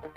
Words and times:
Xin 0.00 0.10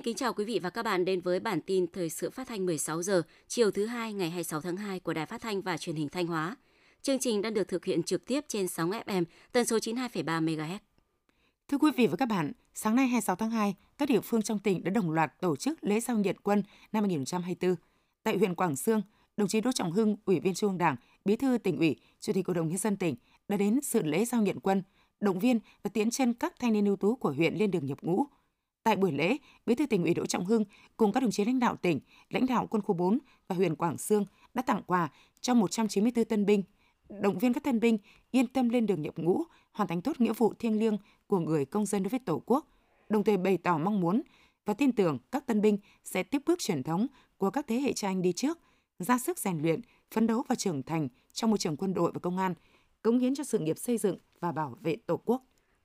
kính 0.00 0.16
chào 0.16 0.32
quý 0.32 0.44
vị 0.44 0.58
và 0.58 0.70
các 0.70 0.82
bạn 0.82 1.04
đến 1.04 1.20
với 1.20 1.40
bản 1.40 1.60
tin 1.60 1.86
thời 1.92 2.10
sự 2.10 2.30
phát 2.30 2.48
thanh 2.48 2.66
16 2.66 3.02
giờ 3.02 3.22
chiều 3.48 3.70
thứ 3.70 3.86
hai 3.86 4.12
ngày 4.12 4.30
26 4.30 4.60
tháng 4.60 4.76
2 4.76 5.00
của 5.00 5.12
Đài 5.12 5.26
Phát 5.26 5.40
thanh 5.40 5.62
và 5.62 5.76
Truyền 5.76 5.96
hình 5.96 6.08
Thanh 6.08 6.26
Hóa. 6.26 6.56
Chương 7.02 7.18
trình 7.18 7.42
đang 7.42 7.54
được 7.54 7.68
thực 7.68 7.84
hiện 7.84 8.02
trực 8.02 8.24
tiếp 8.24 8.44
trên 8.48 8.68
sóng 8.68 8.90
FM 8.90 9.24
tần 9.52 9.64
số 9.64 9.78
92,3 9.78 10.44
MHz. 10.44 10.78
Thưa 11.68 11.78
quý 11.78 11.90
vị 11.96 12.06
và 12.06 12.16
các 12.16 12.26
bạn, 12.26 12.52
sáng 12.74 12.96
nay 12.96 13.06
26 13.06 13.36
tháng 13.36 13.50
2, 13.50 13.74
các 13.98 14.08
địa 14.08 14.20
phương 14.20 14.42
trong 14.42 14.58
tỉnh 14.58 14.84
đã 14.84 14.90
đồng 14.90 15.10
loạt 15.10 15.40
tổ 15.40 15.56
chức 15.56 15.84
lễ 15.84 16.00
giao 16.00 16.16
nhận 16.16 16.36
quân 16.42 16.62
năm 16.92 17.02
2024. 17.02 17.89
Tại 18.22 18.38
huyện 18.38 18.54
Quảng 18.54 18.76
Sương, 18.76 19.02
đồng 19.36 19.48
chí 19.48 19.60
Đỗ 19.60 19.72
Trọng 19.72 19.92
Hưng, 19.92 20.16
Ủy 20.24 20.40
viên 20.40 20.54
Trung 20.54 20.70
ương 20.70 20.78
Đảng, 20.78 20.96
Bí 21.24 21.36
thư 21.36 21.58
tỉnh 21.58 21.78
ủy, 21.78 21.96
Chủ 22.20 22.32
tịch 22.32 22.46
Hội 22.46 22.54
đồng 22.54 22.68
nhân 22.68 22.78
dân 22.78 22.96
tỉnh 22.96 23.16
đã 23.48 23.56
đến 23.56 23.80
dự 23.82 24.02
lễ 24.02 24.24
giao 24.24 24.42
nhận 24.42 24.60
quân, 24.60 24.82
động 25.20 25.38
viên 25.38 25.58
và 25.82 25.90
tiến 25.94 26.10
chân 26.10 26.34
các 26.34 26.54
thanh 26.58 26.72
niên 26.72 26.84
ưu 26.84 26.96
tú 26.96 27.16
của 27.16 27.32
huyện 27.32 27.54
lên 27.54 27.70
đường 27.70 27.86
nhập 27.86 27.98
ngũ. 28.02 28.24
Tại 28.82 28.96
buổi 28.96 29.12
lễ, 29.12 29.36
Bí 29.66 29.74
thư 29.74 29.86
tỉnh 29.86 30.02
ủy 30.02 30.14
Đỗ 30.14 30.26
Trọng 30.26 30.44
Hưng 30.44 30.64
cùng 30.96 31.12
các 31.12 31.20
đồng 31.20 31.30
chí 31.30 31.44
lãnh 31.44 31.58
đạo 31.58 31.76
tỉnh, 31.76 32.00
lãnh 32.30 32.46
đạo 32.46 32.66
quân 32.70 32.82
khu 32.82 32.94
4 32.94 33.18
và 33.48 33.56
huyện 33.56 33.76
Quảng 33.76 33.98
Sương 33.98 34.24
đã 34.54 34.62
tặng 34.62 34.82
quà 34.86 35.08
cho 35.40 35.54
194 35.54 36.24
tân 36.24 36.46
binh, 36.46 36.62
động 37.08 37.38
viên 37.38 37.52
các 37.52 37.64
tân 37.64 37.80
binh 37.80 37.98
yên 38.30 38.46
tâm 38.46 38.68
lên 38.68 38.86
đường 38.86 39.02
nhập 39.02 39.18
ngũ, 39.18 39.42
hoàn 39.72 39.88
thành 39.88 40.02
tốt 40.02 40.20
nghĩa 40.20 40.32
vụ 40.32 40.54
thiêng 40.58 40.78
liêng 40.78 40.96
của 41.26 41.38
người 41.38 41.64
công 41.64 41.86
dân 41.86 42.02
đối 42.02 42.10
với 42.10 42.20
Tổ 42.20 42.42
quốc, 42.46 42.66
đồng 43.08 43.24
thời 43.24 43.36
bày 43.36 43.56
tỏ 43.56 43.78
mong 43.78 44.00
muốn 44.00 44.22
và 44.70 44.74
tin 44.74 44.92
tưởng 44.92 45.18
các 45.32 45.46
tân 45.46 45.60
binh 45.60 45.78
sẽ 46.04 46.22
tiếp 46.22 46.42
bước 46.46 46.58
truyền 46.58 46.82
thống 46.82 47.06
của 47.36 47.50
các 47.50 47.66
thế 47.68 47.80
hệ 47.80 47.92
cha 47.92 48.08
anh 48.08 48.22
đi 48.22 48.32
trước, 48.32 48.58
ra 48.98 49.18
sức 49.18 49.38
rèn 49.38 49.62
luyện, 49.62 49.80
phấn 50.10 50.26
đấu 50.26 50.44
và 50.48 50.54
trưởng 50.54 50.82
thành 50.82 51.08
trong 51.32 51.50
môi 51.50 51.58
trường 51.58 51.76
quân 51.76 51.94
đội 51.94 52.10
và 52.14 52.20
công 52.20 52.38
an, 52.38 52.54
cống 53.02 53.18
hiến 53.18 53.34
cho 53.34 53.44
sự 53.44 53.58
nghiệp 53.58 53.78
xây 53.78 53.98
dựng 53.98 54.18
và 54.40 54.52
bảo 54.52 54.76
vệ 54.80 54.96
Tổ 55.06 55.16
quốc. 55.16 55.42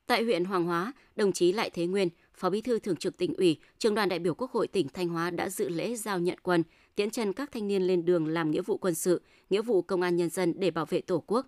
Tại 0.08 0.24
huyện 0.24 0.46
Hoàng 0.46 0.66
Hóa, 0.66 0.94
đồng 1.16 1.32
chí 1.32 1.52
Lại 1.52 1.70
Thế 1.70 1.86
Nguyên, 1.86 2.10
Phó 2.34 2.50
Bí 2.50 2.62
thư 2.62 2.80
Thường 2.80 2.96
trực 2.96 3.18
tỉnh 3.18 3.34
ủy, 3.34 3.60
Trường 3.78 3.96
đoàn 3.96 4.10
đại 4.10 4.20
biểu 4.20 4.36
Quốc 4.36 4.52
hội 4.52 4.68
tỉnh 4.68 4.88
Thanh 4.94 5.10
Hóa 5.10 5.30
đã 5.30 5.50
dự 5.50 5.70
lễ 5.70 5.96
giao 5.96 6.20
nhận 6.20 6.38
quân, 6.44 6.64
tiễn 6.96 7.10
chân 7.10 7.34
các 7.34 7.52
thanh 7.52 7.68
niên 7.68 7.82
lên 7.82 8.06
đường 8.06 8.28
làm 8.28 8.52
nghĩa 8.52 8.62
vụ 8.62 8.78
quân 8.78 8.96
sự, 8.96 9.22
nghĩa 9.50 9.62
vụ 9.62 9.82
công 9.82 10.02
an 10.02 10.16
nhân 10.16 10.30
dân 10.30 10.54
để 10.60 10.72
bảo 10.72 10.86
vệ 10.86 11.02
Tổ 11.02 11.24
quốc. 11.28 11.48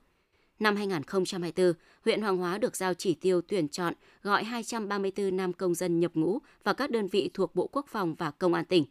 Năm 0.59 0.75
2024, 0.75 1.73
huyện 2.05 2.21
Hoàng 2.21 2.37
Hóa 2.37 2.57
được 2.57 2.75
giao 2.75 2.93
chỉ 2.93 3.13
tiêu 3.13 3.41
tuyển 3.41 3.67
chọn 3.67 3.93
gọi 4.23 4.43
234 4.43 5.37
nam 5.37 5.53
công 5.53 5.75
dân 5.75 5.99
nhập 5.99 6.11
ngũ 6.13 6.39
và 6.63 6.73
các 6.73 6.91
đơn 6.91 7.07
vị 7.07 7.29
thuộc 7.33 7.55
Bộ 7.55 7.67
Quốc 7.67 7.85
phòng 7.89 8.15
và 8.15 8.31
Công 8.31 8.53
an 8.53 8.65
tỉnh. 8.65 8.85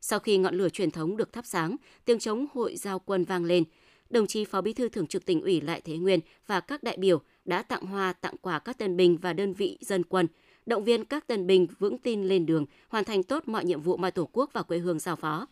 Sau 0.00 0.18
khi 0.18 0.38
ngọn 0.38 0.54
lửa 0.54 0.68
truyền 0.68 0.90
thống 0.90 1.16
được 1.16 1.32
thắp 1.32 1.46
sáng, 1.46 1.76
tiếng 2.04 2.18
chống 2.18 2.46
hội 2.54 2.76
giao 2.76 2.98
quân 2.98 3.24
vang 3.24 3.44
lên, 3.44 3.64
đồng 4.10 4.26
chí 4.26 4.44
Phó 4.44 4.60
Bí 4.60 4.72
thư 4.72 4.88
Thường 4.88 5.06
trực 5.06 5.24
tỉnh 5.24 5.40
ủy 5.40 5.60
Lại 5.60 5.80
Thế 5.80 5.96
Nguyên 5.96 6.20
và 6.46 6.60
các 6.60 6.82
đại 6.82 6.96
biểu 6.96 7.20
đã 7.44 7.62
tặng 7.62 7.86
hoa 7.86 8.12
tặng 8.12 8.36
quà 8.40 8.58
các 8.58 8.78
tân 8.78 8.96
binh 8.96 9.16
và 9.16 9.32
đơn 9.32 9.52
vị 9.52 9.78
dân 9.80 10.04
quân, 10.04 10.26
động 10.66 10.84
viên 10.84 11.04
các 11.04 11.26
tân 11.26 11.46
binh 11.46 11.66
vững 11.78 11.98
tin 11.98 12.24
lên 12.24 12.46
đường, 12.46 12.66
hoàn 12.88 13.04
thành 13.04 13.22
tốt 13.22 13.42
mọi 13.46 13.64
nhiệm 13.64 13.80
vụ 13.80 13.96
mà 13.96 14.10
Tổ 14.10 14.28
quốc 14.32 14.50
và 14.52 14.62
quê 14.62 14.78
hương 14.78 14.98
giao 14.98 15.16
phó. 15.16 15.46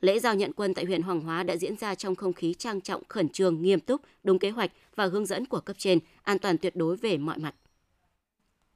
Lễ 0.00 0.18
giao 0.18 0.34
nhận 0.34 0.52
quân 0.52 0.74
tại 0.74 0.84
huyện 0.84 1.02
Hoàng 1.02 1.20
Hóa 1.20 1.42
đã 1.42 1.56
diễn 1.56 1.76
ra 1.76 1.94
trong 1.94 2.14
không 2.14 2.32
khí 2.32 2.54
trang 2.54 2.80
trọng, 2.80 3.02
khẩn 3.08 3.28
trương, 3.28 3.62
nghiêm 3.62 3.80
túc, 3.80 4.00
đúng 4.24 4.38
kế 4.38 4.50
hoạch 4.50 4.72
và 4.94 5.06
hướng 5.06 5.26
dẫn 5.26 5.46
của 5.46 5.60
cấp 5.60 5.76
trên, 5.78 5.98
an 6.22 6.38
toàn 6.38 6.58
tuyệt 6.58 6.76
đối 6.76 6.96
về 6.96 7.18
mọi 7.18 7.38
mặt. 7.38 7.54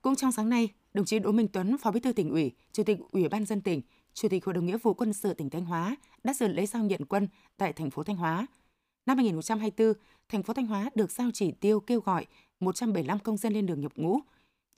Cũng 0.02 0.16
trong 0.16 0.32
sáng 0.32 0.48
nay, 0.48 0.68
đồng 0.94 1.04
chí 1.04 1.18
Đỗ 1.18 1.32
Minh 1.32 1.48
Tuấn, 1.52 1.78
Phó 1.78 1.90
Bí 1.90 2.00
thư 2.00 2.12
tỉnh 2.12 2.30
ủy, 2.30 2.52
Chủ 2.72 2.82
tịch 2.84 2.98
Ủy 3.10 3.28
ban 3.28 3.44
dân 3.44 3.60
tỉnh, 3.60 3.82
Chủ 4.14 4.28
tịch 4.28 4.44
Hội 4.44 4.54
đồng 4.54 4.66
nghĩa 4.66 4.78
vụ 4.78 4.94
quân 4.94 5.12
sự 5.12 5.34
tỉnh 5.34 5.50
Thanh 5.50 5.64
Hóa 5.64 5.96
đã 6.24 6.34
dự 6.34 6.48
lễ 6.48 6.66
giao 6.66 6.84
nhận 6.84 7.04
quân 7.04 7.28
tại 7.56 7.72
thành 7.72 7.90
phố 7.90 8.02
Thanh 8.02 8.16
Hóa. 8.16 8.46
Năm 9.06 9.18
2024, 9.18 9.92
thành 10.28 10.42
phố 10.42 10.54
Thanh 10.54 10.66
Hóa 10.66 10.90
được 10.94 11.10
giao 11.10 11.30
chỉ 11.34 11.52
tiêu 11.52 11.80
kêu 11.80 12.00
gọi 12.00 12.26
175 12.60 13.18
công 13.18 13.36
dân 13.36 13.52
lên 13.52 13.66
đường 13.66 13.80
nhập 13.80 13.92
ngũ. 13.96 14.20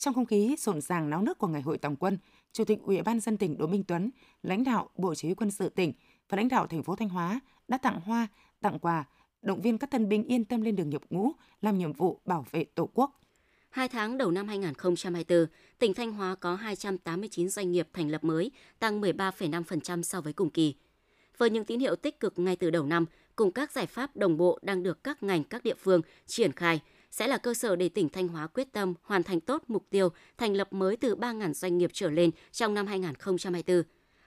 Trong 0.03 0.15
không 0.15 0.27
khí 0.27 0.57
rộn 0.59 0.81
ràng 0.81 1.11
náo 1.11 1.23
nức 1.23 1.39
của 1.39 1.47
Ngày 1.47 1.63
hội 1.63 1.79
Tổng 1.79 1.97
quân, 1.97 2.19
Chủ 2.53 2.65
tịch 2.65 2.79
Ủy 2.83 3.03
ban 3.03 3.21
dân 3.21 3.37
tỉnh 3.37 3.59
Đỗ 3.59 3.67
Minh 3.67 3.85
Tuấn, 3.89 4.11
lãnh 4.43 4.65
đạo 4.65 4.91
Bộ 4.97 5.15
Chỉ 5.15 5.29
huy 5.29 5.35
quân 5.35 5.51
sự 5.51 5.69
tỉnh 5.69 5.93
và 6.29 6.37
lãnh 6.37 6.49
đạo 6.49 6.67
thành 6.67 6.83
phố 6.83 6.97
Thanh 6.97 7.09
Hóa 7.09 7.41
đã 7.69 7.79
tặng 7.79 8.01
hoa, 8.01 8.27
tặng 8.61 8.79
quà, 8.79 9.05
động 9.43 9.61
viên 9.61 9.79
các 9.79 9.91
tân 9.91 10.09
binh 10.09 10.25
yên 10.25 10.45
tâm 10.45 10.63
lên 10.63 10.77
đường 10.77 10.91
nhập 10.91 11.03
ngũ, 11.11 11.33
làm 11.61 11.79
nhiệm 11.79 11.93
vụ 11.93 12.21
bảo 12.25 12.47
vệ 12.51 12.65
Tổ 12.65 12.89
quốc. 12.95 13.21
Hai 13.71 13.89
tháng 13.89 14.19
đầu 14.19 14.31
năm 14.31 14.49
2024, 14.49 15.47
tỉnh 15.79 15.95
Thanh 15.95 16.13
Hóa 16.13 16.35
có 16.35 16.55
289 16.55 17.49
doanh 17.49 17.73
nghiệp 17.73 17.89
thành 17.93 18.09
lập 18.09 18.25
mới, 18.25 18.51
tăng 18.79 19.01
13,5% 19.01 20.03
so 20.03 20.21
với 20.21 20.33
cùng 20.33 20.51
kỳ. 20.51 20.75
Với 21.39 21.51
những 21.51 21.65
tín 21.65 21.81
hiệu 21.81 21.97
tích 21.97 22.21
cực 22.21 22.39
ngay 22.39 22.57
từ 22.57 22.71
đầu 22.71 22.87
năm, 22.87 23.07
cùng 23.37 23.53
các 23.53 23.73
giải 23.73 23.87
pháp 23.87 24.17
đồng 24.17 24.37
bộ 24.37 24.59
đang 24.63 24.83
được 24.83 25.05
các 25.05 25.23
ngành 25.23 25.45
các 25.45 25.65
địa 25.65 25.75
phương 25.75 26.01
triển 26.27 26.53
khai, 26.53 26.81
sẽ 27.13 27.27
là 27.27 27.39
cơ 27.39 27.55
sở 27.55 27.77
để 27.77 27.89
tỉnh 27.89 28.09
Thanh 28.09 28.29
Hóa 28.29 28.47
quyết 28.47 28.73
tâm 28.73 28.95
hoàn 29.03 29.23
thành 29.23 29.41
tốt 29.41 29.63
mục 29.69 29.87
tiêu 29.91 30.09
thành 30.39 30.55
lập 30.55 30.73
mới 30.73 30.97
từ 30.97 31.17
3.000 31.17 31.53
doanh 31.53 31.79
nghiệp 31.79 31.91
trở 31.93 32.11
lên 32.11 32.31
trong 32.53 32.75
năm 32.75 32.87
2024. 32.87 33.83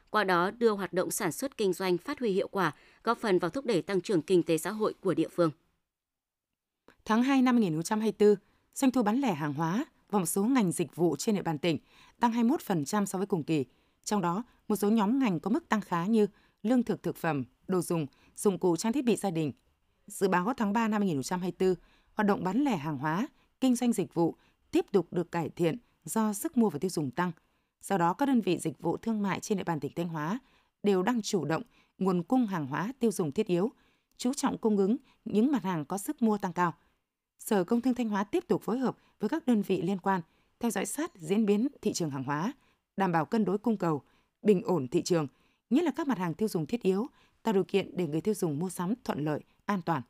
Qua 0.09 0.23
đó 0.23 0.51
đưa 0.51 0.71
hoạt 0.71 0.93
động 0.93 1.11
sản 1.11 1.31
xuất 1.31 1.57
kinh 1.57 1.73
doanh 1.73 1.97
phát 1.97 2.19
huy 2.19 2.31
hiệu 2.31 2.47
quả, 2.47 2.75
góp 3.03 3.17
phần 3.17 3.39
vào 3.39 3.51
thúc 3.51 3.65
đẩy 3.65 3.81
tăng 3.81 4.01
trưởng 4.01 4.21
kinh 4.21 4.43
tế 4.43 4.57
xã 4.57 4.71
hội 4.71 4.93
của 5.01 5.13
địa 5.13 5.27
phương. 5.27 5.51
Tháng 7.05 7.23
2 7.23 7.41
năm 7.41 7.55
2024, 7.55 8.35
doanh 8.75 8.91
thu 8.91 9.03
bán 9.03 9.19
lẻ 9.19 9.33
hàng 9.33 9.53
hóa 9.53 9.85
và 10.09 10.19
một 10.19 10.25
số 10.25 10.43
ngành 10.43 10.71
dịch 10.71 10.95
vụ 10.95 11.15
trên 11.15 11.35
địa 11.35 11.41
bàn 11.41 11.57
tỉnh 11.57 11.77
tăng 12.19 12.31
21% 12.31 13.05
so 13.05 13.17
với 13.17 13.27
cùng 13.27 13.43
kỳ. 13.43 13.65
Trong 14.03 14.21
đó, 14.21 14.43
một 14.67 14.75
số 14.75 14.89
nhóm 14.89 15.19
ngành 15.19 15.39
có 15.39 15.49
mức 15.49 15.69
tăng 15.69 15.81
khá 15.81 16.05
như 16.05 16.27
lương 16.63 16.83
thực 16.83 17.03
thực 17.03 17.15
phẩm, 17.15 17.43
đồ 17.67 17.81
dùng, 17.81 18.07
dụng 18.35 18.59
cụ 18.59 18.77
trang 18.77 18.93
thiết 18.93 19.05
bị 19.05 19.15
gia 19.15 19.31
đình. 19.31 19.51
Dự 20.07 20.27
báo 20.27 20.53
tháng 20.57 20.73
3 20.73 20.87
năm 20.87 21.01
2024, 21.01 21.75
hoạt 22.15 22.27
động 22.27 22.43
bán 22.43 22.63
lẻ 22.63 22.77
hàng 22.77 22.97
hóa, 22.97 23.27
kinh 23.61 23.75
doanh 23.75 23.93
dịch 23.93 24.13
vụ 24.13 24.35
tiếp 24.71 24.85
tục 24.91 25.07
được 25.11 25.31
cải 25.31 25.49
thiện 25.49 25.77
do 26.03 26.33
sức 26.33 26.57
mua 26.57 26.69
và 26.69 26.79
tiêu 26.79 26.89
dùng 26.89 27.11
tăng. 27.11 27.31
Do 27.81 27.97
đó, 27.97 28.13
các 28.13 28.25
đơn 28.25 28.41
vị 28.41 28.57
dịch 28.57 28.79
vụ 28.79 28.97
thương 28.97 29.21
mại 29.21 29.39
trên 29.39 29.57
địa 29.57 29.63
bàn 29.63 29.79
tỉnh 29.79 29.91
Thanh 29.95 30.07
Hóa 30.07 30.39
đều 30.83 31.03
đang 31.03 31.21
chủ 31.21 31.45
động 31.45 31.63
nguồn 31.97 32.23
cung 32.23 32.47
hàng 32.47 32.67
hóa 32.67 32.93
tiêu 32.99 33.11
dùng 33.11 33.31
thiết 33.31 33.47
yếu, 33.47 33.71
chú 34.17 34.33
trọng 34.33 34.57
cung 34.57 34.77
ứng 34.77 34.97
những 35.25 35.51
mặt 35.51 35.63
hàng 35.63 35.85
có 35.85 35.97
sức 35.97 36.21
mua 36.21 36.37
tăng 36.37 36.53
cao. 36.53 36.73
Sở 37.39 37.63
Công 37.63 37.81
Thương 37.81 37.93
Thanh 37.93 38.09
Hóa 38.09 38.23
tiếp 38.23 38.43
tục 38.47 38.61
phối 38.61 38.79
hợp 38.79 38.97
với 39.19 39.29
các 39.29 39.47
đơn 39.47 39.61
vị 39.61 39.81
liên 39.81 39.97
quan 39.97 40.21
theo 40.59 40.71
dõi 40.71 40.85
sát 40.85 41.11
diễn 41.15 41.45
biến 41.45 41.67
thị 41.81 41.93
trường 41.93 42.09
hàng 42.09 42.23
hóa, 42.23 42.53
đảm 42.97 43.11
bảo 43.11 43.25
cân 43.25 43.45
đối 43.45 43.57
cung 43.57 43.77
cầu, 43.77 44.01
bình 44.41 44.61
ổn 44.63 44.87
thị 44.87 45.01
trường, 45.01 45.27
nhất 45.69 45.83
là 45.83 45.91
các 45.91 46.07
mặt 46.07 46.17
hàng 46.17 46.33
tiêu 46.33 46.47
dùng 46.47 46.65
thiết 46.65 46.81
yếu, 46.81 47.07
tạo 47.43 47.53
điều 47.53 47.63
kiện 47.63 47.97
để 47.97 48.07
người 48.07 48.21
tiêu 48.21 48.33
dùng 48.33 48.59
mua 48.59 48.69
sắm 48.69 48.93
thuận 49.03 49.25
lợi, 49.25 49.39
an 49.65 49.81
toàn. 49.81 50.01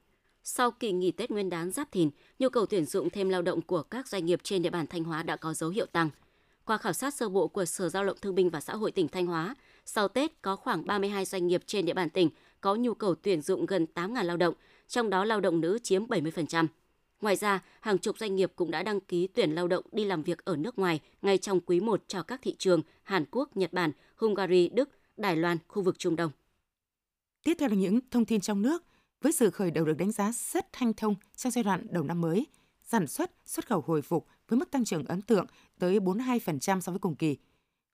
Sau 0.48 0.72
kỳ 0.72 0.92
nghỉ 0.92 1.12
Tết 1.12 1.32
Nguyên 1.32 1.50
đán 1.50 1.72
Giáp 1.72 1.92
Thìn, 1.92 2.10
nhu 2.40 2.50
cầu 2.50 2.66
tuyển 2.66 2.86
dụng 2.86 3.10
thêm 3.10 3.30
lao 3.30 3.42
động 3.42 3.62
của 3.62 3.84
các 3.84 4.08
doanh 4.08 4.26
nghiệp 4.26 4.40
trên 4.44 4.62
địa 4.62 4.70
bàn 4.70 4.88
Thanh 4.88 5.04
Hóa 5.04 5.24
đã 5.24 5.36
có 5.36 5.54
dấu 5.54 5.70
hiệu 5.70 5.86
tăng. 5.86 6.10
Qua 6.66 6.78
khảo 6.78 6.94
sát 6.94 7.14
sơ 7.14 7.30
bộ 7.30 7.48
của 7.48 7.66
Sở 7.66 7.90
Lao 7.94 8.06
động 8.06 8.18
Thương 8.22 8.36
binh 8.36 8.50
và 8.50 8.62
Xã 8.62 8.76
hội 8.76 8.92
tỉnh 8.92 9.08
Thanh 9.08 9.26
Hóa, 9.26 9.56
sau 9.86 10.08
Tết 10.08 10.42
có 10.42 10.56
khoảng 10.56 10.86
32 10.86 11.26
doanh 11.26 11.48
nghiệp 11.48 11.64
trên 11.66 11.86
địa 11.86 11.94
bàn 11.94 12.10
tỉnh 12.10 12.30
có 12.62 12.76
nhu 12.76 12.94
cầu 12.94 13.16
tuyển 13.16 13.42
dụng 13.42 13.66
gần 13.66 13.86
8.000 13.96 14.24
lao 14.24 14.38
động, 14.38 14.54
trong 14.88 15.10
đó 15.10 15.26
lao 15.26 15.42
động 15.42 15.62
nữ 15.62 15.80
chiếm 15.84 16.06
70%. 16.08 16.68
Ngoài 17.22 17.36
ra, 17.36 17.64
hàng 17.80 17.98
chục 17.98 18.18
doanh 18.20 18.36
nghiệp 18.36 18.52
cũng 18.56 18.72
đã 18.72 18.84
đăng 18.84 19.00
ký 19.00 19.28
tuyển 19.28 19.56
lao 19.56 19.68
động 19.68 19.86
đi 19.92 20.06
làm 20.06 20.24
việc 20.24 20.46
ở 20.46 20.56
nước 20.56 20.80
ngoài 20.80 21.00
ngay 21.22 21.38
trong 21.38 21.60
quý 21.60 21.80
1 21.80 22.04
cho 22.08 22.24
các 22.24 22.40
thị 22.44 22.56
trường 22.58 22.82
Hàn 23.04 23.26
Quốc, 23.32 23.58
Nhật 23.58 23.74
Bản, 23.74 23.92
Hungary, 24.16 24.70
Đức, 24.70 24.90
Đài 25.18 25.36
Loan, 25.36 25.58
khu 25.68 25.82
vực 25.82 26.00
Trung 26.00 26.16
Đông. 26.16 26.32
Tiếp 27.44 27.54
theo 27.60 27.70
là 27.70 27.76
những 27.76 28.00
thông 28.12 28.26
tin 28.26 28.42
trong 28.42 28.62
nước. 28.62 28.84
Với 29.25 29.31
sự 29.31 29.50
khởi 29.50 29.72
đầu 29.72 29.86
được 29.86 29.97
đánh 29.97 30.12
giá 30.12 30.31
rất 30.52 30.74
thanh 30.74 30.94
thông 30.94 31.16
trong 31.36 31.52
giai 31.52 31.63
đoạn 31.63 31.88
đầu 31.90 32.03
năm 32.03 32.22
mới, 32.22 32.47
sản 32.84 33.08
xuất, 33.08 33.31
xuất 33.46 33.68
khẩu 33.68 33.81
hồi 33.81 34.02
phục 34.02 34.28
với 34.47 34.59
mức 34.59 34.72
tăng 34.72 34.86
trưởng 34.86 35.06
ấn 35.06 35.22
tượng 35.22 35.46
tới 35.80 36.00
42% 36.00 36.80
so 36.80 36.91
với 36.91 37.00
cùng 37.00 37.16
kỳ. 37.16 37.38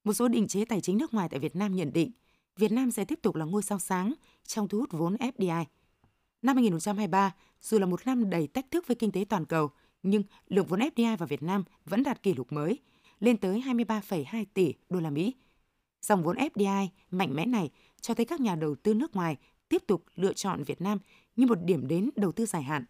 Một 0.03 0.13
số 0.13 0.27
định 0.27 0.47
chế 0.47 0.65
tài 0.65 0.81
chính 0.81 0.97
nước 0.97 1.13
ngoài 1.13 1.29
tại 1.29 1.39
Việt 1.39 1.55
Nam 1.55 1.75
nhận 1.75 1.93
định 1.93 2.11
Việt 2.57 2.71
Nam 2.71 2.91
sẽ 2.91 3.05
tiếp 3.05 3.19
tục 3.21 3.35
là 3.35 3.45
ngôi 3.45 3.63
sao 3.63 3.79
sáng 3.79 4.13
trong 4.47 4.67
thu 4.67 4.79
hút 4.79 4.89
vốn 4.91 5.15
FDI. 5.15 5.65
Năm 6.41 6.55
2023, 6.55 7.35
dù 7.61 7.79
là 7.79 7.85
một 7.85 8.05
năm 8.05 8.29
đầy 8.29 8.47
thách 8.47 8.71
thức 8.71 8.87
với 8.87 8.95
kinh 8.95 9.11
tế 9.11 9.25
toàn 9.29 9.45
cầu, 9.45 9.71
nhưng 10.03 10.23
lượng 10.47 10.65
vốn 10.67 10.79
FDI 10.79 11.17
vào 11.17 11.27
Việt 11.27 11.43
Nam 11.43 11.63
vẫn 11.85 12.03
đạt 12.03 12.23
kỷ 12.23 12.33
lục 12.33 12.51
mới, 12.51 12.79
lên 13.19 13.37
tới 13.37 13.63
23,2 13.65 14.45
tỷ 14.53 14.73
đô 14.89 14.99
la 14.99 15.09
Mỹ. 15.09 15.35
Dòng 16.01 16.23
vốn 16.23 16.37
FDI 16.37 16.87
mạnh 17.11 17.35
mẽ 17.35 17.45
này 17.45 17.69
cho 18.01 18.13
thấy 18.13 18.25
các 18.25 18.39
nhà 18.39 18.55
đầu 18.55 18.75
tư 18.75 18.93
nước 18.93 19.15
ngoài 19.15 19.37
tiếp 19.71 19.83
tục 19.87 20.03
lựa 20.15 20.33
chọn 20.33 20.63
Việt 20.63 20.81
Nam 20.81 20.99
như 21.35 21.45
một 21.45 21.57
điểm 21.63 21.87
đến 21.87 22.09
đầu 22.15 22.31
tư 22.31 22.45
dài 22.45 22.63
hạn. 22.63 22.85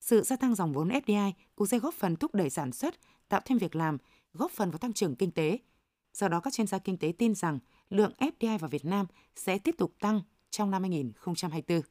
Sự 0.00 0.22
gia 0.22 0.36
tăng 0.36 0.54
dòng 0.54 0.72
vốn 0.72 0.88
FDI 0.88 1.32
cũng 1.56 1.66
sẽ 1.66 1.78
góp 1.78 1.94
phần 1.94 2.16
thúc 2.16 2.34
đẩy 2.34 2.50
sản 2.50 2.72
xuất, 2.72 2.94
tạo 3.28 3.40
thêm 3.44 3.58
việc 3.58 3.76
làm, 3.76 3.98
góp 4.32 4.50
phần 4.50 4.70
vào 4.70 4.78
tăng 4.78 4.92
trưởng 4.92 5.16
kinh 5.16 5.30
tế. 5.30 5.58
Do 6.14 6.28
đó, 6.28 6.40
các 6.40 6.52
chuyên 6.52 6.66
gia 6.66 6.78
kinh 6.78 6.96
tế 6.96 7.12
tin 7.18 7.34
rằng 7.34 7.58
lượng 7.90 8.12
FDI 8.18 8.58
vào 8.58 8.70
Việt 8.70 8.84
Nam 8.84 9.06
sẽ 9.36 9.58
tiếp 9.58 9.74
tục 9.78 9.94
tăng 10.00 10.20
trong 10.50 10.70
năm 10.70 10.82
2024. 10.82 11.82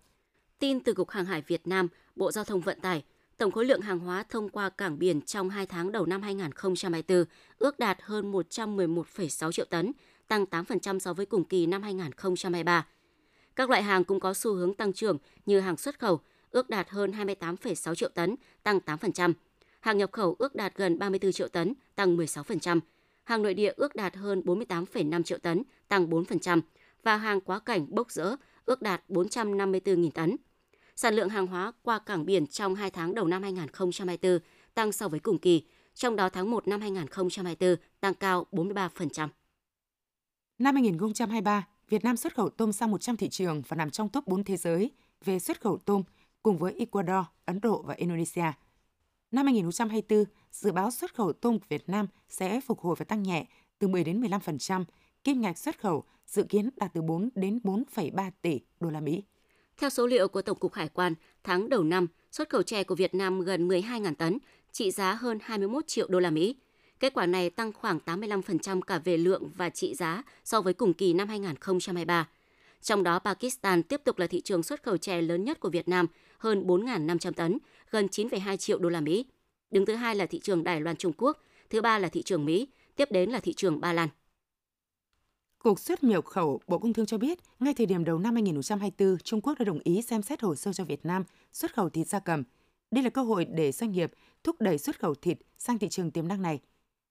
Tin 0.59 0.79
từ 0.79 0.93
Cục 0.93 1.09
Hàng 1.09 1.25
hải 1.25 1.41
Việt 1.41 1.67
Nam, 1.67 1.87
Bộ 2.15 2.31
Giao 2.31 2.43
thông 2.43 2.61
Vận 2.61 2.79
tải, 2.79 3.03
tổng 3.37 3.51
khối 3.51 3.65
lượng 3.65 3.81
hàng 3.81 3.99
hóa 3.99 4.23
thông 4.29 4.49
qua 4.49 4.69
cảng 4.69 4.99
biển 4.99 5.21
trong 5.21 5.49
2 5.49 5.65
tháng 5.65 5.91
đầu 5.91 6.05
năm 6.05 6.21
2024 6.21 7.25
ước 7.57 7.79
đạt 7.79 7.97
hơn 8.01 8.31
111,6 8.31 9.51
triệu 9.51 9.65
tấn, 9.65 9.91
tăng 10.27 10.45
8% 10.45 10.99
so 10.99 11.13
với 11.13 11.25
cùng 11.25 11.43
kỳ 11.43 11.65
năm 11.65 11.81
2023. 11.83 12.87
Các 13.59 13.69
loại 13.69 13.83
hàng 13.83 14.03
cũng 14.03 14.19
có 14.19 14.33
xu 14.33 14.53
hướng 14.53 14.73
tăng 14.73 14.93
trưởng 14.93 15.17
như 15.45 15.59
hàng 15.59 15.77
xuất 15.77 15.99
khẩu 15.99 16.19
ước 16.51 16.69
đạt 16.69 16.89
hơn 16.89 17.11
28,6 17.11 17.95
triệu 17.95 18.09
tấn, 18.09 18.35
tăng 18.63 18.79
8%. 18.85 19.33
Hàng 19.79 19.97
nhập 19.97 20.11
khẩu 20.11 20.35
ước 20.39 20.55
đạt 20.55 20.75
gần 20.75 20.99
34 20.99 21.31
triệu 21.31 21.47
tấn, 21.47 21.73
tăng 21.95 22.17
16%. 22.17 22.79
Hàng 23.23 23.43
nội 23.43 23.53
địa 23.53 23.73
ước 23.75 23.95
đạt 23.95 24.15
hơn 24.15 24.41
48,5 24.45 25.23
triệu 25.23 25.37
tấn, 25.37 25.63
tăng 25.87 26.09
4%. 26.09 26.61
Và 27.03 27.17
hàng 27.17 27.41
quá 27.41 27.59
cảnh 27.59 27.85
bốc 27.89 28.11
rỡ 28.11 28.35
ước 28.65 28.81
đạt 28.81 29.03
454.000 29.09 30.11
tấn. 30.11 30.35
Sản 30.95 31.13
lượng 31.13 31.29
hàng 31.29 31.47
hóa 31.47 31.71
qua 31.81 31.99
cảng 31.99 32.25
biển 32.25 32.47
trong 32.47 32.75
2 32.75 32.91
tháng 32.91 33.15
đầu 33.15 33.27
năm 33.27 33.43
2024 33.43 34.39
tăng 34.73 34.91
so 34.91 35.07
với 35.07 35.19
cùng 35.19 35.39
kỳ, 35.39 35.63
trong 35.93 36.15
đó 36.15 36.29
tháng 36.29 36.51
1 36.51 36.67
năm 36.67 36.81
2024 36.81 37.75
tăng 37.99 38.13
cao 38.13 38.45
43%. 38.51 39.27
Năm 40.59 40.75
2023, 40.75 41.67
Việt 41.89 42.03
Nam 42.03 42.17
xuất 42.17 42.35
khẩu 42.35 42.49
tôm 42.49 42.73
sang 42.73 42.91
100 42.91 43.17
thị 43.17 43.29
trường 43.29 43.61
và 43.67 43.75
nằm 43.75 43.89
trong 43.89 44.09
top 44.09 44.27
4 44.27 44.43
thế 44.43 44.57
giới 44.57 44.91
về 45.25 45.39
xuất 45.39 45.61
khẩu 45.61 45.77
tôm 45.77 46.03
cùng 46.43 46.57
với 46.57 46.73
Ecuador, 46.77 47.25
Ấn 47.45 47.61
Độ 47.61 47.81
và 47.81 47.93
Indonesia. 47.93 48.51
Năm 49.31 49.45
2024, 49.45 50.23
dự 50.51 50.71
báo 50.71 50.91
xuất 50.91 51.15
khẩu 51.15 51.33
tôm 51.33 51.59
của 51.59 51.65
Việt 51.69 51.89
Nam 51.89 52.07
sẽ 52.29 52.61
phục 52.61 52.79
hồi 52.79 52.95
và 52.99 53.05
tăng 53.05 53.23
nhẹ 53.23 53.45
từ 53.79 53.87
10 53.87 54.03
đến 54.03 54.21
15%, 54.21 54.85
kim 55.23 55.41
ngạch 55.41 55.57
xuất 55.57 55.79
khẩu 55.79 56.03
dự 56.27 56.43
kiến 56.43 56.69
đạt 56.75 56.93
từ 56.93 57.01
4 57.01 57.29
đến 57.35 57.59
4,3 57.63 58.31
tỷ 58.41 58.61
đô 58.79 58.89
la 58.89 58.99
Mỹ. 58.99 59.23
Theo 59.77 59.89
số 59.89 60.07
liệu 60.07 60.27
của 60.27 60.41
Tổng 60.41 60.59
cục 60.59 60.73
Hải 60.73 60.87
quan, 60.87 61.13
tháng 61.43 61.69
đầu 61.69 61.83
năm, 61.83 62.07
xuất 62.31 62.49
khẩu 62.49 62.63
chè 62.63 62.83
của 62.83 62.95
Việt 62.95 63.15
Nam 63.15 63.41
gần 63.41 63.67
12.000 63.67 64.15
tấn, 64.15 64.37
trị 64.71 64.91
giá 64.91 65.13
hơn 65.13 65.39
21 65.41 65.87
triệu 65.87 66.07
đô 66.07 66.19
la 66.19 66.29
Mỹ. 66.29 66.55
Kết 66.99 67.13
quả 67.13 67.25
này 67.25 67.49
tăng 67.49 67.73
khoảng 67.73 67.99
85% 68.05 68.81
cả 68.81 68.99
về 68.99 69.17
lượng 69.17 69.51
và 69.55 69.69
trị 69.69 69.95
giá 69.95 70.23
so 70.43 70.61
với 70.61 70.73
cùng 70.73 70.93
kỳ 70.93 71.13
năm 71.13 71.27
2023. 71.27 72.29
Trong 72.81 73.03
đó, 73.03 73.19
Pakistan 73.19 73.83
tiếp 73.83 74.01
tục 74.03 74.19
là 74.19 74.27
thị 74.27 74.41
trường 74.41 74.63
xuất 74.63 74.83
khẩu 74.83 74.97
chè 74.97 75.21
lớn 75.21 75.43
nhất 75.43 75.59
của 75.59 75.69
Việt 75.69 75.87
Nam, 75.87 76.07
hơn 76.37 76.67
4.500 76.67 77.31
tấn, 77.31 77.57
gần 77.91 78.07
9,2 78.11 78.57
triệu 78.57 78.79
đô 78.79 78.89
la 78.89 79.01
Mỹ. 79.01 79.25
Đứng 79.71 79.85
thứ 79.85 79.95
hai 79.95 80.15
là 80.15 80.25
thị 80.25 80.39
trường 80.39 80.63
Đài 80.63 80.81
Loan 80.81 80.95
Trung 80.95 81.13
Quốc, 81.17 81.37
thứ 81.69 81.81
ba 81.81 81.99
là 81.99 82.07
thị 82.07 82.21
trường 82.21 82.45
Mỹ, 82.45 82.67
tiếp 82.95 83.11
đến 83.11 83.29
là 83.29 83.39
thị 83.39 83.53
trường 83.53 83.79
Ba 83.79 83.93
Lan. 83.93 84.09
Cục 85.59 85.79
xuất 85.79 86.03
nhập 86.03 86.25
khẩu 86.25 86.61
Bộ 86.67 86.77
Công 86.79 86.93
Thương 86.93 87.05
cho 87.05 87.17
biết, 87.17 87.39
ngay 87.59 87.73
thời 87.73 87.85
điểm 87.85 88.03
đầu 88.03 88.19
năm 88.19 88.33
2024, 88.33 89.17
Trung 89.23 89.41
Quốc 89.41 89.59
đã 89.59 89.65
đồng 89.65 89.79
ý 89.83 90.01
xem 90.01 90.21
xét 90.21 90.41
hồ 90.41 90.55
sơ 90.55 90.73
cho 90.73 90.83
Việt 90.83 91.05
Nam 91.05 91.23
xuất 91.53 91.73
khẩu 91.73 91.89
thịt 91.89 92.07
gia 92.07 92.19
cầm. 92.19 92.43
Đây 92.91 93.03
là 93.03 93.09
cơ 93.09 93.23
hội 93.23 93.45
để 93.45 93.71
doanh 93.71 93.91
nghiệp 93.91 94.11
thúc 94.43 94.61
đẩy 94.61 94.77
xuất 94.77 94.99
khẩu 94.99 95.15
thịt 95.15 95.37
sang 95.57 95.79
thị 95.79 95.89
trường 95.89 96.11
tiềm 96.11 96.27
năng 96.27 96.41
này. 96.41 96.59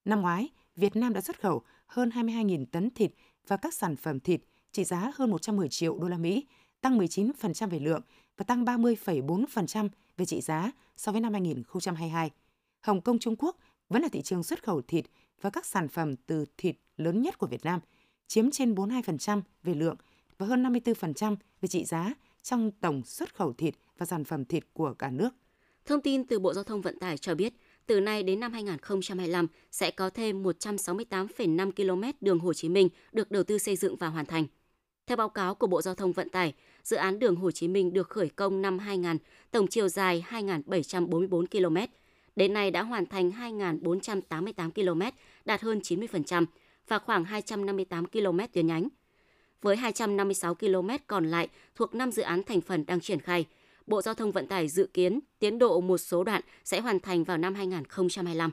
Năm 0.04 0.20
ngoái, 0.20 0.48
Việt 0.76 0.96
Nam 0.96 1.12
đã 1.12 1.20
xuất 1.20 1.40
khẩu 1.40 1.62
hơn 1.86 2.08
22.000 2.08 2.66
tấn 2.66 2.90
thịt 2.90 3.12
và 3.46 3.56
các 3.56 3.74
sản 3.74 3.96
phẩm 3.96 4.20
thịt 4.20 4.40
trị 4.72 4.84
giá 4.84 5.12
hơn 5.14 5.30
110 5.30 5.68
triệu 5.68 5.98
đô 5.98 6.08
la 6.08 6.18
Mỹ, 6.18 6.46
tăng 6.80 6.98
19% 6.98 7.68
về 7.68 7.78
lượng 7.78 8.02
và 8.36 8.44
tăng 8.44 8.64
30,4% 8.64 9.88
về 10.16 10.24
trị 10.24 10.40
giá 10.40 10.72
so 10.96 11.12
với 11.12 11.20
năm 11.20 11.32
2022. 11.32 12.30
Hồng 12.80 13.00
Kông 13.00 13.18
Trung 13.18 13.36
Quốc 13.38 13.56
vẫn 13.88 14.02
là 14.02 14.08
thị 14.08 14.22
trường 14.22 14.42
xuất 14.42 14.62
khẩu 14.62 14.82
thịt 14.82 15.04
và 15.40 15.50
các 15.50 15.66
sản 15.66 15.88
phẩm 15.88 16.16
từ 16.16 16.44
thịt 16.56 16.76
lớn 16.96 17.22
nhất 17.22 17.38
của 17.38 17.46
Việt 17.46 17.64
Nam, 17.64 17.80
chiếm 18.26 18.50
trên 18.50 18.74
42% 18.74 19.42
về 19.62 19.74
lượng 19.74 19.96
và 20.38 20.46
hơn 20.46 20.62
54% 20.62 21.36
về 21.60 21.68
trị 21.68 21.84
giá 21.84 22.14
trong 22.42 22.70
tổng 22.70 23.02
xuất 23.04 23.34
khẩu 23.34 23.52
thịt 23.52 23.74
và 23.98 24.06
sản 24.06 24.24
phẩm 24.24 24.44
thịt 24.44 24.64
của 24.72 24.94
cả 24.94 25.10
nước. 25.10 25.30
Thông 25.84 26.02
tin 26.02 26.26
từ 26.26 26.38
Bộ 26.38 26.54
Giao 26.54 26.64
thông 26.64 26.80
Vận 26.80 26.98
tải 26.98 27.18
cho 27.18 27.34
biết, 27.34 27.54
từ 27.88 28.00
nay 28.00 28.22
đến 28.22 28.40
năm 28.40 28.52
2025 28.52 29.46
sẽ 29.70 29.90
có 29.90 30.10
thêm 30.10 30.42
168,5 30.42 31.72
km 31.72 32.18
đường 32.20 32.38
Hồ 32.38 32.54
Chí 32.54 32.68
Minh 32.68 32.88
được 33.12 33.30
đầu 33.30 33.42
tư 33.42 33.58
xây 33.58 33.76
dựng 33.76 33.96
và 33.96 34.08
hoàn 34.08 34.26
thành. 34.26 34.46
Theo 35.06 35.16
báo 35.16 35.28
cáo 35.28 35.54
của 35.54 35.66
Bộ 35.66 35.82
Giao 35.82 35.94
thông 35.94 36.12
Vận 36.12 36.28
tải, 36.28 36.54
dự 36.84 36.96
án 36.96 37.18
đường 37.18 37.36
Hồ 37.36 37.50
Chí 37.50 37.68
Minh 37.68 37.92
được 37.92 38.08
khởi 38.08 38.28
công 38.28 38.62
năm 38.62 38.78
2000, 38.78 39.16
tổng 39.50 39.66
chiều 39.66 39.88
dài 39.88 40.24
2.744 40.28 41.46
km. 41.46 41.76
Đến 42.36 42.52
nay 42.52 42.70
đã 42.70 42.82
hoàn 42.82 43.06
thành 43.06 43.30
2.488 43.30 44.70
km, 44.70 45.02
đạt 45.44 45.60
hơn 45.60 45.78
90% 45.78 46.46
và 46.88 46.98
khoảng 46.98 47.24
258 47.24 48.06
km 48.06 48.38
tuyến 48.52 48.66
nhánh. 48.66 48.88
Với 49.62 49.76
256 49.76 50.54
km 50.54 50.88
còn 51.06 51.30
lại 51.30 51.48
thuộc 51.74 51.94
5 51.94 52.12
dự 52.12 52.22
án 52.22 52.42
thành 52.42 52.60
phần 52.60 52.86
đang 52.86 53.00
triển 53.00 53.20
khai, 53.20 53.46
Bộ 53.88 54.02
Giao 54.02 54.14
thông 54.14 54.32
Vận 54.32 54.46
tải 54.46 54.68
dự 54.68 54.88
kiến 54.94 55.20
tiến 55.38 55.58
độ 55.58 55.80
một 55.80 55.98
số 55.98 56.24
đoạn 56.24 56.42
sẽ 56.64 56.80
hoàn 56.80 57.00
thành 57.00 57.24
vào 57.24 57.38
năm 57.38 57.54
2025. 57.54 58.50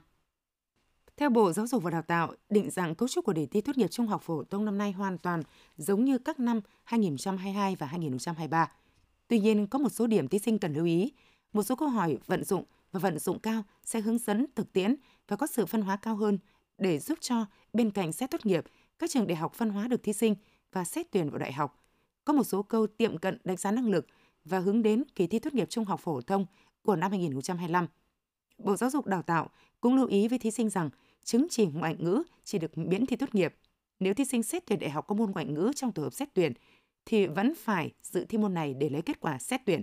Theo 1.18 1.30
Bộ 1.30 1.52
Giáo 1.52 1.68
dục 1.68 1.84
và 1.84 1.92
Đào 1.92 2.02
tạo, 2.02 2.34
định 2.50 2.70
dạng 2.70 2.96
cấu 2.96 3.08
trúc 3.08 3.26
của 3.26 3.34
đề 3.34 3.46
thi 3.46 3.62
tốt 3.62 3.78
nghiệp 3.78 3.88
trung 3.88 4.08
học 4.08 4.22
phổ 4.22 4.44
thông 4.44 4.66
năm 4.66 4.78
nay 4.78 4.92
hoàn 4.92 5.18
toàn 5.18 5.44
giống 5.78 6.06
như 6.06 6.18
các 6.18 6.40
năm 6.40 6.62
2022 6.84 7.76
và 7.76 7.88
2023. 7.88 8.72
Tuy 9.28 9.40
nhiên, 9.40 9.68
có 9.68 9.80
một 9.80 9.90
số 9.90 10.08
điểm 10.08 10.28
thí 10.28 10.40
sinh 10.40 10.60
cần 10.60 10.74
lưu 10.74 10.86
ý. 10.86 11.12
Một 11.54 11.64
số 11.64 11.76
câu 11.76 11.88
hỏi 11.88 12.18
vận 12.28 12.44
dụng 12.44 12.64
và 12.92 13.00
vận 13.00 13.20
dụng 13.20 13.40
cao 13.40 13.64
sẽ 13.86 14.02
hướng 14.02 14.18
dẫn 14.18 14.46
thực 14.56 14.74
tiễn 14.74 14.96
và 15.28 15.36
có 15.36 15.48
sự 15.48 15.66
phân 15.66 15.82
hóa 15.82 15.98
cao 15.98 16.16
hơn 16.16 16.38
để 16.78 17.00
giúp 17.00 17.18
cho 17.22 17.46
bên 17.74 17.92
cạnh 17.92 18.14
xét 18.14 18.32
tốt 18.32 18.46
nghiệp, 18.46 18.66
các 19.00 19.10
trường 19.10 19.28
đại 19.28 19.36
học 19.36 19.54
phân 19.54 19.70
hóa 19.70 19.88
được 19.88 20.04
thí 20.04 20.14
sinh 20.14 20.36
và 20.72 20.84
xét 20.84 21.12
tuyển 21.12 21.30
vào 21.30 21.40
đại 21.40 21.54
học. 21.54 21.84
Có 22.26 22.34
một 22.34 22.44
số 22.44 22.64
câu 22.64 22.88
tiệm 22.88 23.18
cận 23.18 23.38
đánh 23.44 23.58
giá 23.58 23.72
năng 23.72 23.90
lực 23.90 24.08
và 24.46 24.60
hướng 24.60 24.82
đến 24.82 25.04
kỳ 25.16 25.28
thi 25.28 25.40
tốt 25.40 25.54
nghiệp 25.54 25.70
trung 25.70 25.86
học 25.86 26.00
phổ 26.00 26.22
thông 26.22 26.46
của 26.82 26.96
năm 26.96 27.12
2025. 27.12 27.88
Bộ 28.58 28.76
Giáo 28.76 28.90
dục 28.90 29.06
Đào 29.06 29.22
tạo 29.22 29.50
cũng 29.82 29.96
lưu 29.96 30.08
ý 30.08 30.28
với 30.28 30.40
thí 30.40 30.52
sinh 30.52 30.70
rằng 30.70 30.90
chứng 31.24 31.48
chỉ 31.50 31.66
ngoại 31.66 31.96
ngữ 32.00 32.24
chỉ 32.44 32.60
được 32.60 32.78
miễn 32.78 33.06
thi 33.06 33.16
tốt 33.16 33.36
nghiệp. 33.36 33.56
Nếu 34.00 34.14
thí 34.14 34.26
sinh 34.26 34.44
xét 34.44 34.66
tuyển 34.66 34.80
đại 34.80 34.90
học 34.90 35.08
có 35.08 35.16
môn 35.16 35.32
ngoại 35.32 35.46
ngữ 35.46 35.72
trong 35.76 35.92
tổ 35.92 36.04
hợp 36.04 36.14
xét 36.14 36.30
tuyển, 36.34 36.54
thì 37.06 37.28
vẫn 37.28 37.56
phải 37.56 37.92
dự 38.02 38.26
thi 38.30 38.38
môn 38.38 38.54
này 38.54 38.74
để 38.74 38.90
lấy 38.90 39.02
kết 39.02 39.20
quả 39.20 39.40
xét 39.40 39.62
tuyển. 39.66 39.82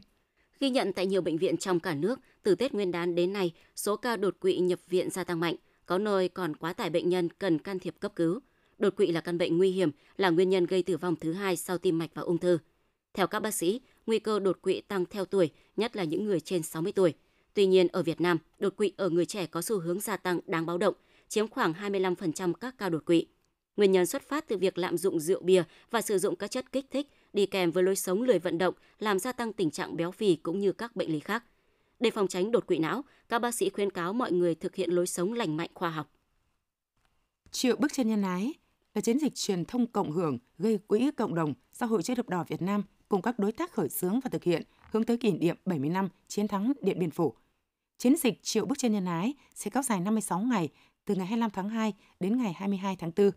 Ghi 0.60 0.70
nhận 0.70 0.92
tại 0.92 1.06
nhiều 1.06 1.22
bệnh 1.22 1.38
viện 1.38 1.56
trong 1.56 1.80
cả 1.80 1.94
nước, 1.94 2.20
từ 2.42 2.54
Tết 2.54 2.74
Nguyên 2.74 2.92
đán 2.92 3.14
đến 3.14 3.32
nay, 3.32 3.52
số 3.76 3.96
ca 3.96 4.16
đột 4.16 4.40
quỵ 4.40 4.58
nhập 4.58 4.80
viện 4.88 5.10
gia 5.10 5.24
tăng 5.24 5.40
mạnh, 5.40 5.56
có 5.86 5.98
nơi 5.98 6.28
còn 6.28 6.56
quá 6.56 6.72
tải 6.72 6.90
bệnh 6.90 7.08
nhân 7.08 7.28
cần 7.28 7.58
can 7.58 7.78
thiệp 7.78 7.94
cấp 8.00 8.12
cứu. 8.16 8.40
Đột 8.78 8.96
quỵ 8.96 9.06
là 9.06 9.20
căn 9.20 9.38
bệnh 9.38 9.58
nguy 9.58 9.70
hiểm, 9.70 9.90
là 10.16 10.30
nguyên 10.30 10.50
nhân 10.50 10.66
gây 10.66 10.82
tử 10.82 10.96
vong 10.96 11.16
thứ 11.16 11.32
hai 11.32 11.56
sau 11.56 11.78
tim 11.78 11.98
mạch 11.98 12.10
và 12.14 12.22
ung 12.22 12.38
thư. 12.38 12.58
Theo 13.14 13.26
các 13.26 13.40
bác 13.40 13.54
sĩ, 13.54 13.80
nguy 14.06 14.18
cơ 14.18 14.38
đột 14.38 14.62
quỵ 14.62 14.80
tăng 14.80 15.06
theo 15.06 15.24
tuổi, 15.24 15.50
nhất 15.76 15.96
là 15.96 16.04
những 16.04 16.24
người 16.24 16.40
trên 16.40 16.62
60 16.62 16.92
tuổi. 16.92 17.14
Tuy 17.54 17.66
nhiên, 17.66 17.88
ở 17.88 18.02
Việt 18.02 18.20
Nam, 18.20 18.38
đột 18.58 18.76
quỵ 18.76 18.92
ở 18.96 19.10
người 19.10 19.26
trẻ 19.26 19.46
có 19.46 19.62
xu 19.62 19.80
hướng 19.80 20.00
gia 20.00 20.16
tăng 20.16 20.40
đáng 20.46 20.66
báo 20.66 20.78
động, 20.78 20.94
chiếm 21.28 21.48
khoảng 21.48 21.72
25% 21.72 22.52
các 22.52 22.74
ca 22.78 22.88
đột 22.88 23.04
quỵ. 23.06 23.26
Nguyên 23.76 23.92
nhân 23.92 24.06
xuất 24.06 24.28
phát 24.28 24.48
từ 24.48 24.56
việc 24.56 24.78
lạm 24.78 24.98
dụng 24.98 25.20
rượu 25.20 25.42
bia 25.42 25.64
và 25.90 26.02
sử 26.02 26.18
dụng 26.18 26.36
các 26.36 26.50
chất 26.50 26.72
kích 26.72 26.86
thích 26.90 27.08
đi 27.32 27.46
kèm 27.46 27.70
với 27.70 27.84
lối 27.84 27.96
sống 27.96 28.22
lười 28.22 28.38
vận 28.38 28.58
động 28.58 28.74
làm 28.98 29.18
gia 29.18 29.32
tăng 29.32 29.52
tình 29.52 29.70
trạng 29.70 29.96
béo 29.96 30.10
phì 30.10 30.36
cũng 30.36 30.58
như 30.60 30.72
các 30.72 30.96
bệnh 30.96 31.12
lý 31.12 31.20
khác. 31.20 31.44
Để 32.00 32.10
phòng 32.10 32.28
tránh 32.28 32.50
đột 32.50 32.66
quỵ 32.66 32.78
não, 32.78 33.04
các 33.28 33.38
bác 33.38 33.54
sĩ 33.54 33.70
khuyên 33.70 33.90
cáo 33.90 34.12
mọi 34.12 34.32
người 34.32 34.54
thực 34.54 34.74
hiện 34.74 34.90
lối 34.90 35.06
sống 35.06 35.32
lành 35.32 35.56
mạnh 35.56 35.70
khoa 35.74 35.90
học. 35.90 36.12
Triệu 37.50 37.76
bước 37.76 37.92
chân 37.92 38.08
nhân 38.08 38.22
ái 38.22 38.52
là 38.94 39.00
chiến 39.00 39.18
dịch 39.18 39.34
truyền 39.34 39.64
thông 39.64 39.86
cộng 39.86 40.10
hưởng 40.10 40.38
gây 40.58 40.78
quỹ 40.78 41.10
cộng 41.16 41.34
đồng 41.34 41.54
do 41.74 41.86
Hội 41.86 42.02
chữ 42.02 42.14
thập 42.14 42.28
đỏ 42.28 42.44
Việt 42.48 42.62
Nam 42.62 42.82
cùng 43.12 43.22
các 43.22 43.38
đối 43.38 43.52
tác 43.52 43.72
khởi 43.72 43.88
xướng 43.88 44.20
và 44.20 44.30
thực 44.30 44.44
hiện 44.44 44.62
hướng 44.90 45.04
tới 45.04 45.16
kỷ 45.16 45.32
niệm 45.32 45.56
70 45.64 45.90
năm 45.90 46.08
chiến 46.28 46.48
thắng 46.48 46.72
Điện 46.82 46.98
Biên 46.98 47.10
Phủ. 47.10 47.34
Chiến 47.98 48.16
dịch 48.16 48.42
Triệu 48.42 48.66
bước 48.66 48.78
chân 48.78 48.92
nhân 48.92 49.04
ái 49.04 49.34
sẽ 49.54 49.70
kéo 49.70 49.82
dài 49.82 50.00
56 50.00 50.40
ngày 50.40 50.68
từ 51.04 51.14
ngày 51.14 51.26
25 51.26 51.50
tháng 51.50 51.68
2 51.68 51.92
đến 52.20 52.38
ngày 52.38 52.52
22 52.52 52.96
tháng 52.96 53.10
4, 53.16 53.30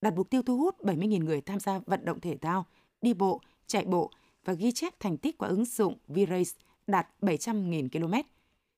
đặt 0.00 0.14
mục 0.16 0.30
tiêu 0.30 0.42
thu 0.42 0.58
hút 0.58 0.76
70.000 0.80 1.24
người 1.24 1.40
tham 1.40 1.60
gia 1.60 1.78
vận 1.78 2.04
động 2.04 2.20
thể 2.20 2.36
thao, 2.36 2.66
đi 3.02 3.14
bộ, 3.14 3.40
chạy 3.66 3.84
bộ 3.84 4.10
và 4.44 4.52
ghi 4.52 4.72
chép 4.72 5.00
thành 5.00 5.16
tích 5.16 5.38
qua 5.38 5.48
ứng 5.48 5.64
dụng 5.64 5.96
V-Race 6.08 6.58
đạt 6.86 7.08
700.000 7.20 7.88
km. 7.88 8.14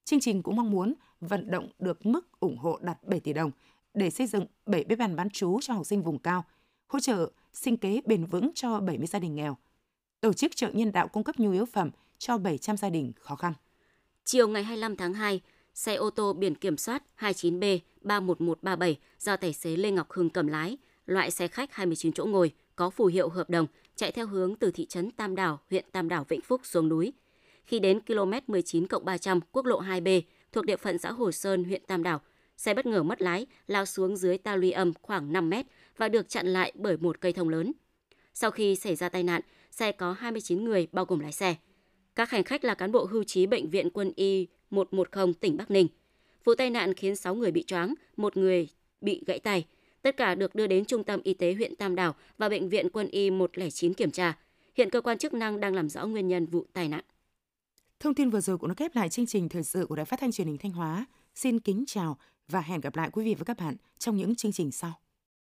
Chương 0.04 0.20
trình 0.20 0.42
cũng 0.42 0.56
mong 0.56 0.70
muốn 0.70 0.94
vận 1.20 1.50
động 1.50 1.68
được 1.78 2.06
mức 2.06 2.40
ủng 2.40 2.58
hộ 2.58 2.78
đạt 2.82 2.98
7 3.04 3.20
tỷ 3.20 3.32
đồng 3.32 3.50
để 3.94 4.10
xây 4.10 4.26
dựng 4.26 4.46
7 4.66 4.84
bếp 4.84 4.98
ăn 4.98 5.16
bán 5.16 5.30
trú 5.30 5.58
cho 5.62 5.74
học 5.74 5.86
sinh 5.86 6.02
vùng 6.02 6.18
cao, 6.18 6.44
hỗ 6.88 7.00
trợ 7.00 7.30
sinh 7.52 7.76
kế 7.76 8.00
bền 8.06 8.26
vững 8.26 8.50
cho 8.54 8.80
70 8.80 9.06
gia 9.06 9.18
đình 9.18 9.34
nghèo, 9.34 9.56
tổ 10.22 10.32
chức 10.32 10.56
chợ 10.56 10.70
nhân 10.72 10.92
đạo 10.92 11.08
cung 11.08 11.24
cấp 11.24 11.38
nhu 11.38 11.52
yếu 11.52 11.64
phẩm 11.64 11.90
cho 12.18 12.38
700 12.38 12.76
gia 12.76 12.90
đình 12.90 13.12
khó 13.20 13.36
khăn. 13.36 13.52
Chiều 14.24 14.48
ngày 14.48 14.64
25 14.64 14.96
tháng 14.96 15.14
2, 15.14 15.40
xe 15.74 15.94
ô 15.94 16.10
tô 16.10 16.32
biển 16.32 16.54
kiểm 16.54 16.76
soát 16.76 17.02
29B 17.18 17.78
31137 18.00 18.96
do 19.18 19.36
tài 19.36 19.52
xế 19.52 19.76
Lê 19.76 19.90
Ngọc 19.90 20.12
Hưng 20.12 20.30
cầm 20.30 20.46
lái, 20.46 20.76
loại 21.06 21.30
xe 21.30 21.48
khách 21.48 21.74
29 21.74 22.12
chỗ 22.12 22.26
ngồi, 22.26 22.52
có 22.76 22.90
phù 22.90 23.06
hiệu 23.06 23.28
hợp 23.28 23.50
đồng, 23.50 23.66
chạy 23.96 24.12
theo 24.12 24.26
hướng 24.26 24.56
từ 24.56 24.70
thị 24.70 24.86
trấn 24.86 25.10
Tam 25.10 25.34
Đảo, 25.34 25.60
huyện 25.70 25.84
Tam 25.92 26.08
Đảo, 26.08 26.24
Vĩnh 26.28 26.40
Phúc 26.40 26.60
xuống 26.64 26.88
núi. 26.88 27.12
Khi 27.64 27.78
đến 27.78 28.00
km 28.00 28.32
19 28.46 28.86
300 29.04 29.40
quốc 29.52 29.66
lộ 29.66 29.82
2B 29.82 30.22
thuộc 30.52 30.64
địa 30.64 30.76
phận 30.76 30.98
xã 30.98 31.12
Hồ 31.12 31.32
Sơn, 31.32 31.64
huyện 31.64 31.82
Tam 31.86 32.02
Đảo, 32.02 32.20
xe 32.56 32.74
bất 32.74 32.86
ngờ 32.86 33.02
mất 33.02 33.22
lái, 33.22 33.46
lao 33.66 33.86
xuống 33.86 34.16
dưới 34.16 34.38
ta 34.38 34.56
luy 34.56 34.70
âm 34.70 34.92
khoảng 35.02 35.32
5 35.32 35.50
mét 35.50 35.66
và 35.96 36.08
được 36.08 36.28
chặn 36.28 36.46
lại 36.46 36.72
bởi 36.74 36.96
một 36.96 37.20
cây 37.20 37.32
thông 37.32 37.48
lớn. 37.48 37.72
Sau 38.34 38.50
khi 38.50 38.76
xảy 38.76 38.96
ra 38.96 39.08
tai 39.08 39.22
nạn, 39.22 39.40
xe 39.72 39.92
có 39.92 40.12
29 40.12 40.64
người 40.64 40.86
bao 40.92 41.04
gồm 41.04 41.18
lái 41.18 41.32
xe. 41.32 41.54
Các 42.14 42.30
hành 42.30 42.44
khách 42.44 42.64
là 42.64 42.74
cán 42.74 42.92
bộ 42.92 43.04
hưu 43.04 43.24
trí 43.24 43.46
Bệnh 43.46 43.70
viện 43.70 43.90
Quân 43.90 44.12
y 44.16 44.46
110 44.70 45.34
tỉnh 45.40 45.56
Bắc 45.56 45.70
Ninh. 45.70 45.88
Vụ 46.44 46.54
tai 46.54 46.70
nạn 46.70 46.94
khiến 46.94 47.16
6 47.16 47.34
người 47.34 47.50
bị 47.50 47.62
choáng, 47.62 47.94
một 48.16 48.36
người 48.36 48.68
bị 49.00 49.22
gãy 49.26 49.38
tay. 49.38 49.66
Tất 50.02 50.16
cả 50.16 50.34
được 50.34 50.54
đưa 50.54 50.66
đến 50.66 50.84
Trung 50.84 51.04
tâm 51.04 51.20
Y 51.24 51.34
tế 51.34 51.54
huyện 51.54 51.76
Tam 51.76 51.94
Đảo 51.94 52.14
và 52.38 52.48
Bệnh 52.48 52.68
viện 52.68 52.88
Quân 52.92 53.08
y 53.08 53.30
109 53.30 53.94
kiểm 53.94 54.10
tra. 54.10 54.38
Hiện 54.74 54.90
cơ 54.90 55.00
quan 55.00 55.18
chức 55.18 55.34
năng 55.34 55.60
đang 55.60 55.74
làm 55.74 55.88
rõ 55.88 56.06
nguyên 56.06 56.28
nhân 56.28 56.46
vụ 56.46 56.66
tai 56.72 56.88
nạn. 56.88 57.04
Thông 58.00 58.14
tin 58.14 58.30
vừa 58.30 58.40
rồi 58.40 58.58
cũng 58.58 58.68
đã 58.68 58.74
khép 58.74 58.96
lại 58.96 59.08
chương 59.08 59.26
trình 59.26 59.48
thời 59.48 59.62
sự 59.62 59.86
của 59.86 59.96
Đài 59.96 60.04
Phát 60.04 60.20
thanh 60.20 60.32
Truyền 60.32 60.46
hình 60.46 60.58
Thanh 60.58 60.72
Hóa. 60.72 61.06
Xin 61.34 61.60
kính 61.60 61.84
chào 61.86 62.18
và 62.48 62.60
hẹn 62.60 62.80
gặp 62.80 62.96
lại 62.96 63.10
quý 63.12 63.24
vị 63.24 63.34
và 63.34 63.44
các 63.44 63.56
bạn 63.58 63.76
trong 63.98 64.16
những 64.16 64.34
chương 64.34 64.52
trình 64.52 64.72
sau. 64.72 65.01